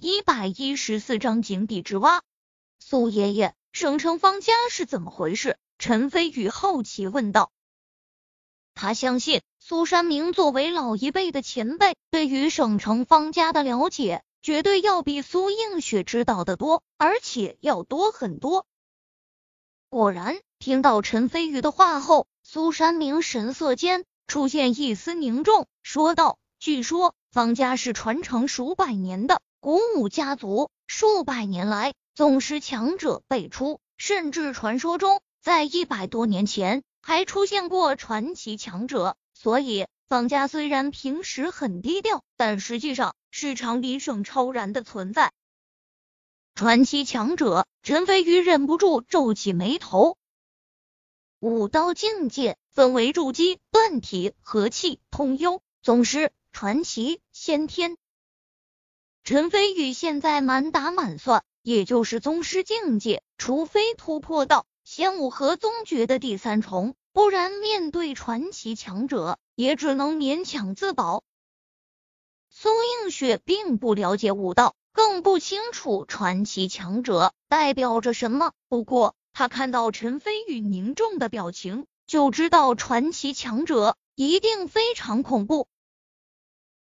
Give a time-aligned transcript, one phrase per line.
[0.00, 2.22] 一百一十四章井底之蛙。
[2.78, 5.58] 苏爷爷，省城方家是怎么回事？
[5.78, 7.50] 陈飞宇好奇问道。
[8.74, 18.66] 他相信苏山明作为老一辈的前辈，对于省城方家的了解，绝对要比苏映雪知道的多，而且要多很多。
[19.88, 39.16] 果然，听到陈飞宇的话后，苏山明神色间出现一丝凝重，说道：“据说。”方家是传承数百年的古武家族，数百年来总是强者辈出，甚至传说中在一百多年前还出现过传奇强者。
[39.34, 45.32] 所以方家虽然平时很低调，但实际上是场鼎盛超然的存在。
[46.54, 50.16] 传奇强者，陈飞宇忍不住皱起眉头。
[51.40, 56.32] 武道境界分为筑基、断体、和气、通幽、宗师。
[56.50, 57.96] 传奇先天，
[59.28, 71.24] 陈飞宇现在满打满算也就是宗师境界，除非突破到仙武和宗诀的第三重，不然面对传奇强者，也只能勉强自保。
[72.48, 72.70] 苏
[73.02, 78.52] 映雪并不了解武道，更不清楚传奇强者代表着什么。
[78.70, 85.68] 不过，他看到陈飞宇凝重的表情，就知道传奇强者一定非常恐怖。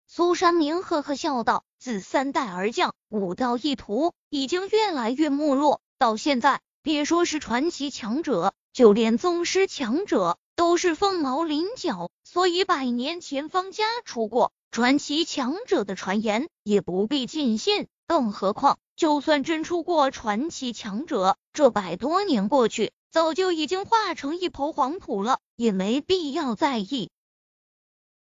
[0.06, 5.80] 苏山明呵呵笑道：“自三代而降，武道一途已经越来越没落。
[5.96, 12.10] 到现在，别说是传奇强者，就连宗师强者都是凤毛麟角。
[12.22, 17.88] 所以，百年前方家出过传奇强者的传言，也不必尽信。
[18.06, 27.08] 更何况，就算真出过传奇强者，这百多年过去，早就已经化成一抔黄土了，也没必要在意。”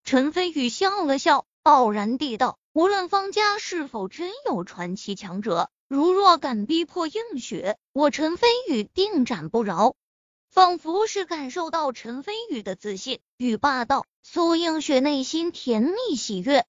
[0.03, 1.45] 陈飞宇笑了笑。
[1.63, 9.95] 傲然地道：“无论方家是否真有传奇强者，如若敢逼迫映雪，我陈飞宇定斩不饶。”
[10.53, 16.67] 仿佛是感受到陈飞宇的自信与霸道，苏映雪内心甜蜜喜悦。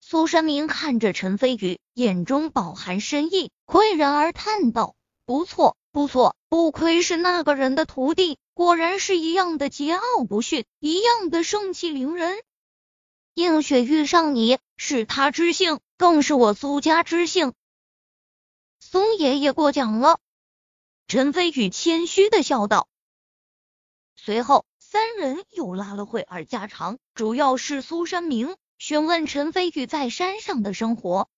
[0.00, 12.36] 苏山明看着陈飞宇，眼中饱含深意，喟然而叹道：“不错，不错，不愧是那个人的徒弟，果然是一样的桀骜不驯，一样的盛气凌人。”
[13.34, 17.54] 映雪遇上你是他之幸，更是我苏家之幸。
[18.78, 20.18] 苏爷爷过奖了，
[21.08, 22.88] 陈飞宇谦虚的笑道。
[24.16, 31.30] 随后，三人又拉了会儿家常，主要是苏山明询问陈飞宇在山上的生活。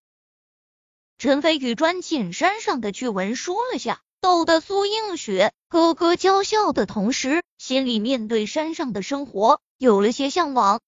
[1.16, 10.80] 陈飞宇专捡山上的趣闻说了下，逗得苏映雪咯咯娇笑的同时，心里面对山上的生活有了些向往。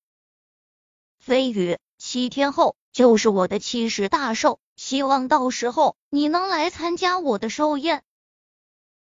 [1.27, 8.05] 飞宇，七天后就是我的七十大寿，希望到时候你能来参加我的寿宴。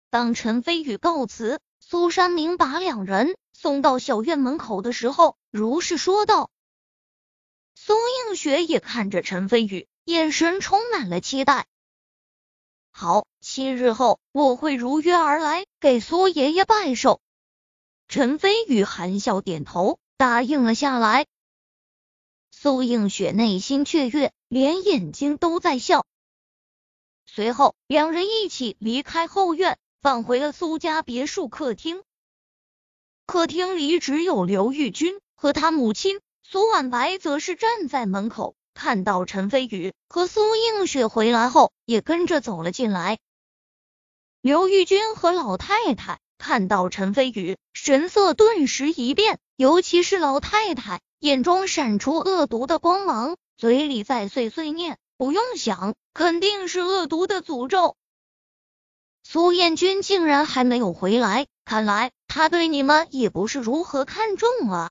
[0.09, 6.49] 当陈飞宇告辞，苏山明把两人送到小院门口的时候，如是说道。
[7.75, 11.67] 苏映雪也看着陈飞宇，眼神充满了期待。
[12.91, 17.21] 好，七日后我会如约而来，给苏爷爷拜寿。
[18.09, 21.27] 陈飞宇含笑点头，答应了下来。
[22.61, 26.05] 苏映雪内心雀跃，连眼睛都在笑。
[27.25, 32.03] 随后，两人一起离开后院，返回了苏家别墅客厅。
[33.27, 43.21] 客厅里只有刘玉君和他母亲，苏婉白则是站在门口，看到陈飞宇和苏映雪回来后，也跟着走了进来。
[44.41, 51.01] 刘玉君和老太太看到陈飞宇，神色顿时一变，尤其是老太太。
[51.21, 57.97] 眼中闪出恶毒的光芒，嘴里在碎碎念：“不用想，肯定是恶毒的诅咒。”
[59.25, 64.91] 苏彦君竟然还没有回来，看来他对你们也不是如何看重啊！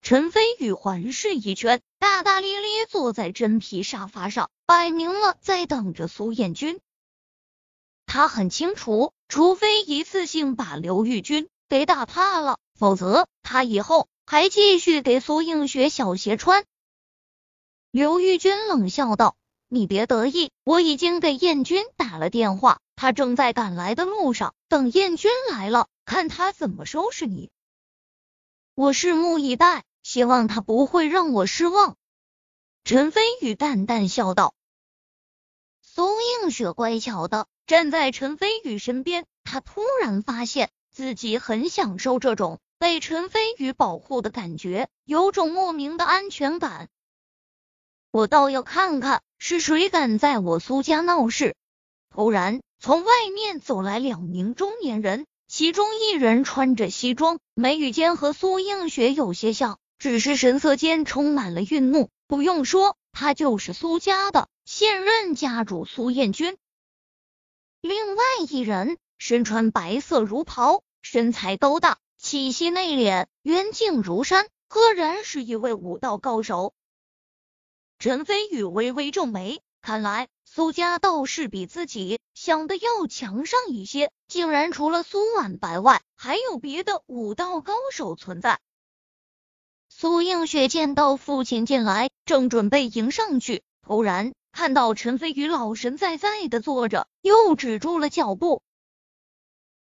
[0.00, 6.80] 陈飞宇环视一圈，大大咧咧坐在真皮沙发上，摆明了在等着苏彦君。
[8.06, 14.08] 他很清楚，除非一次性把刘玉君给打怕了，否则他以后。
[14.26, 16.64] 还继续给苏映雪小鞋穿。
[17.90, 19.36] 刘玉君冷笑道
[19.68, 24.54] ：“你别得意，我已经给燕君打了电话，他正在赶来的路上。
[24.68, 27.50] 等燕君来了，看他怎么收拾你。
[28.74, 31.96] 我拭目以待，希望他不会让我失望。”
[32.82, 34.54] 陈飞宇淡淡笑道。
[35.82, 36.08] 苏
[36.42, 42.58] 映雪乖巧的站在陈飞宇身边，他突然发现自己很享受这种。
[42.84, 46.90] 被陈飞宇保护的感觉，有种莫名的安全感。
[48.10, 51.56] 我倒要看看是谁敢在我苏家闹事。
[52.10, 62.10] 突然，从外面走来两名中年人，其中一人穿着西装，眉宇间和苏映雪有些像，只是神色间充满了愠怒。
[62.26, 66.58] 不用说，他就是苏家的现任家主苏彦君。
[67.80, 76.72] 另外一人身穿白色儒袍，身材高大，气息内敛，渊静如山，赫然是一位武道高手。
[77.98, 88.58] 陈飞宇微微皱眉，看来苏家倒是比自己想的要强上一些，竟然除了苏婉白外，还有别的武道高手存在。
[89.90, 94.32] 苏映雪见到父亲进来，正准备迎上去，突然。
[94.50, 98.62] 看到陈飞宇老神在在的坐着，又止住了脚步。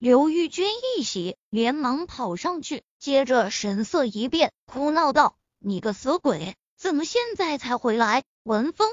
[0.05, 0.67] 刘玉君
[0.99, 8.87] 一喜，连忙跑上去，接着神色一变，哭闹道：“你个死鬼，怎么现在才回来？”文峰，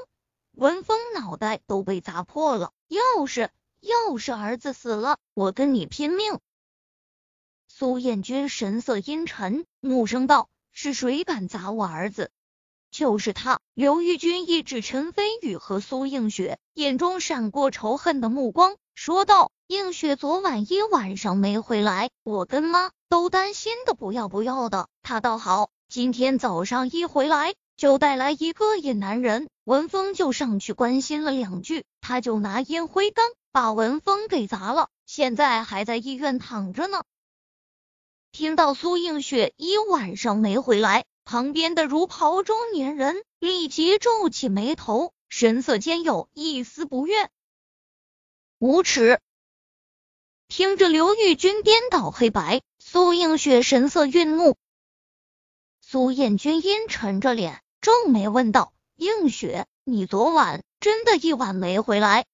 [0.52, 2.72] 文峰脑袋都被砸破了。
[2.88, 3.50] 要是
[3.80, 6.40] 要是儿子死了，我跟你拼命！
[7.68, 12.30] 苏彦君神色阴沉，怒声道：“是谁敢砸我儿子？”
[12.92, 24.88] 就是他，刘玉君一指陈飞宇和苏映雪，眼中闪过仇恨的目光，说道：“映雪昨晚一晚上没回来，我跟妈都担心的不要不要的。
[25.02, 37.02] 他倒好，今天早上一回来就带来一个野男人，文峰就上去关心了两句，他就拿烟灰缸把文峰给砸了，现在还在医院躺着呢。”
[38.32, 41.06] 听到苏映雪一晚上没回来。
[41.24, 47.30] 旁边的如袍中年人立即皱起眉头，神色间有一丝不悦。
[48.58, 49.20] 无耻！
[50.48, 54.56] 听着刘玉君颠倒黑白，苏映雪神色愠怒。
[55.80, 62.26] 苏艳君阴沉着脸，皱眉问道：“映雪，你昨晚真的一晚没回来？”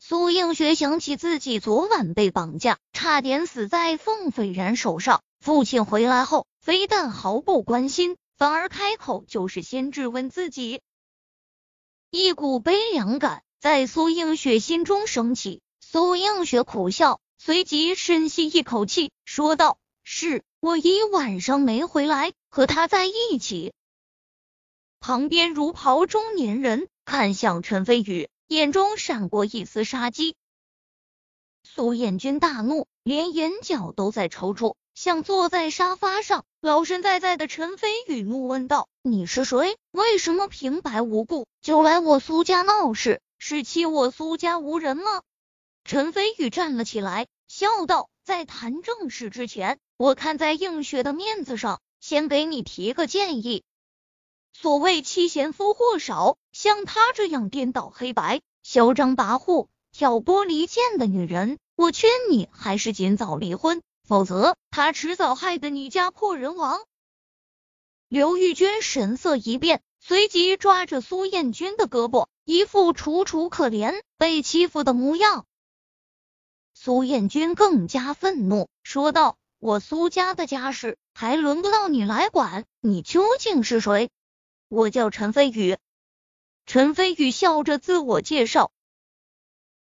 [0.00, 8.16] 苏映雪想起自己昨晚被绑架，差点死在凤斐然手上，父亲回来后非但毫不关心。
[8.38, 10.80] 反而开口就是先质问自己，
[12.12, 15.60] 一股悲凉感在苏映雪心中升起。
[15.80, 23.72] 苏映雪苦笑，随即深吸一口气，说道：“是我一晚上没回来，和他在一起。”
[25.00, 30.36] 旁边如袍中年人看向陈飞宇，眼中闪过一丝杀机。
[31.64, 34.76] 苏彦君大怒，连眼角都在抽搐。
[35.00, 39.76] 像坐在沙发上，老神在在的陈飞宇怒问道：“你是谁？
[39.92, 43.20] 为什么平白无故就来我苏家闹事？
[43.38, 45.22] 是欺我苏家无人吗？”
[45.86, 53.62] 陈飞宇站了起来，笑道：“在谈正事之前，我看在映雪的面子上，先给你提个建议。
[54.52, 66.80] 所谓妻贤夫祸少，像她这样颠倒黑白、嚣张跋扈、挑拨离间的女人，我劝你还是尽早离婚。”否则，他迟早害得你家破人亡。
[68.08, 75.44] 刘玉娟神色一变，随即抓着苏彦君的胳膊，一副楚楚可怜、被欺负的模样。
[76.72, 84.08] 苏彦君更加愤怒，说道：“我苏家的家事还轮不到你来管，你究竟是谁？”
[84.68, 85.76] 我叫陈飞宇。
[86.64, 88.72] 陈飞宇笑着自我介绍。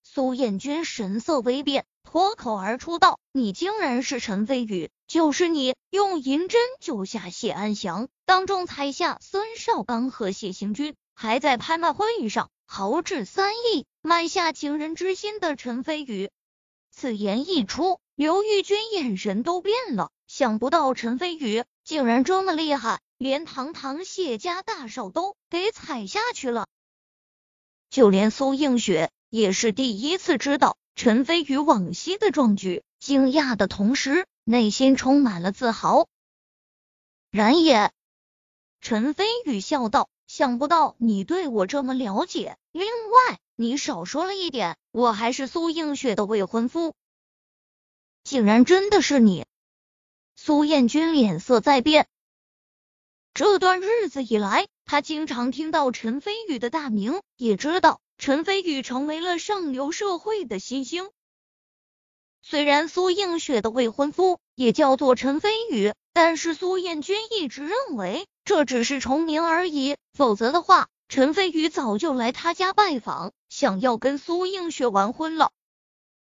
[0.02, 1.86] 苏彦君神色微变。
[2.12, 16.30] 脱口而出道：“你竟然是陈飞宇，就是你用银针救下谢安祥，当众踩下孙少刚和谢行军，还在拍卖会上豪掷三亿买下情人之心的陈飞宇。”
[16.92, 26.66] 此言一出，刘玉君眼神都变了，想不到陈飞宇竟然这么厉害，连堂堂谢家大少都给踩下去了。
[27.88, 30.76] 就连苏映雪也是第一次知道。
[30.94, 36.06] 陈飞宇往昔的壮举，惊讶的同时，内心充满了自豪。
[37.30, 37.92] 然也，
[38.80, 42.56] 陈飞宇笑道：“想不到你对我这么了解。
[42.72, 46.94] 另外，你少说了一点，我还是苏映雪的未婚夫。
[48.22, 49.46] 竟然真的是你！”
[50.36, 52.06] 苏彦君脸色在变。
[53.34, 58.00] 这段日子以来，他经常听到陈飞宇的大名，也知道。
[58.22, 61.10] 陈飞宇成为了上流社会的新星。
[62.40, 69.96] 虽然苏映雪的未婚夫也叫做陈飞宇，但是苏彦君一直认为这只是重名而已。
[70.14, 75.50] 否则的话，陈飞宇早就来他家拜访，想要跟苏映雪完婚了。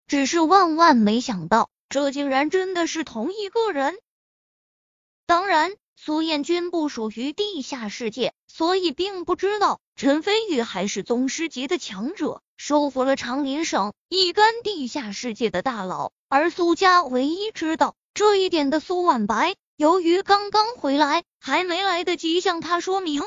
[0.05, 3.97] 只是万万没想到，这竟然真的是同一个人。
[5.25, 9.81] 当然，苏彦君不属于地下世界，所以并不知道。
[9.99, 23.23] 陈飞宇还是宗师级的强者，收服了长林省一干地下世界的大佬，而苏家唯一知道这一点的苏婉白，由于刚刚回来，还没来得及向他说明。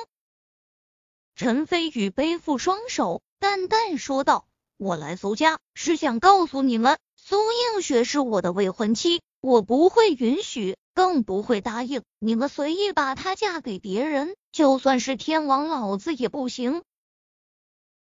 [1.37, 4.47] 陈飞宇背负双手，淡淡说道
[4.79, 16.83] ：“我来苏家是想告诉你们，苏映雪是我的未婚妻，我不会允许。”更不会答应你们随意把她嫁给别人，就算是天王老子也不行。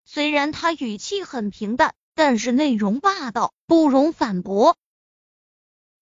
[0.04, 4.76] 虽然他语气很平淡，但是内容霸道，不容反驳。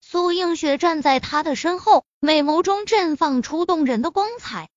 [0.03, 4.69] 苏映雪站在他的身后，美眸中绽放出动人的光彩。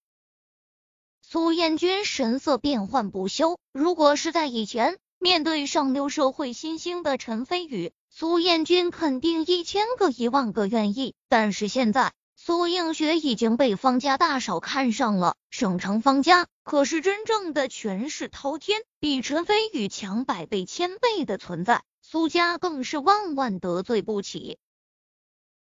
[1.22, 7.92] 苏彦君神色变幻不休，如果是在以前，面对上流社会新兴的陈飞宇。
[8.10, 15.36] 苏彦君肯定一千个一万个愿意，但是现在苏映雪已经被方家大嫂看上了。
[15.50, 24.60] 省城方家可是真正的权势滔天，比陈飞宇强百倍千倍的存在，苏家更是万万得罪不起。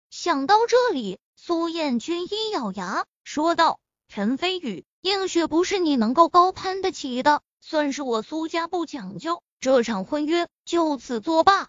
[0.09, 11.67] 想到这里，苏彦君一咬牙说道：“陈飞宇，映雪不是你能够高攀得起的，算是我苏家不讲究，这场婚约就此作罢。”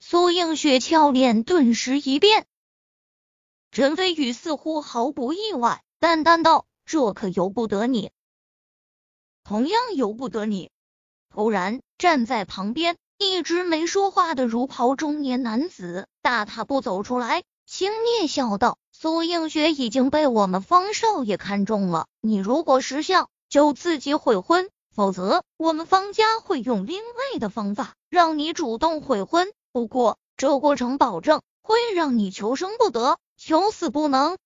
[0.00, 2.46] 苏映雪俏脸顿时一变，
[3.74, 8.12] 陈飞宇似乎毫不意外，淡淡道：“这可由不得你。”
[9.42, 10.70] 同样由不得你。
[11.28, 34.38] 突然，站在旁边一直没说话的如袍中年男子大踏步走出来，轻蔑笑道：“苏映雪已经被我们方少爷看中了，你如果识相，就自己悔婚；否则，我们方家会用另外的方法让你主动悔婚。”不过，这过程保证会让你求生不得，求死不能。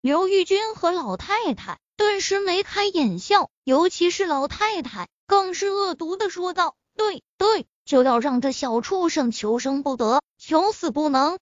[0.00, 11.38] 刘玉君和老太太顿时眉开眼笑，尤其是老太太，更是恶毒的说道：“对对，就要让这小畜生求生不得，求死不能。”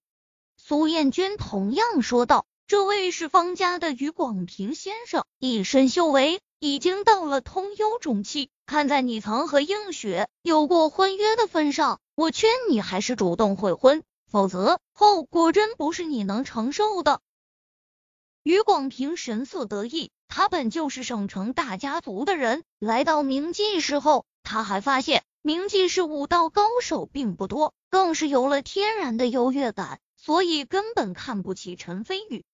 [0.55, 17.21] 苏彦君同样说道：“这位是方家的于广平先生，一身修为已经到了通幽中期，看在你曾和映雪有过婚约的份上。”我劝你还是主动悔婚，否则后果真不是你能承受的。
[18.43, 32.45] 于广平神色得意，他本就是省城大家族的人，来到明记时候，他还发现明记是武道高手并不多，更是有了天然的优越感，所以根本看不起陈飞宇。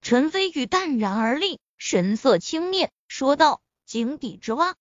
[0.00, 4.76] 陈飞宇淡然而立，神色轻蔑，说道：“井底之蛙，